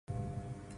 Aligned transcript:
No 0.07 0.15
audio 0.15 0.61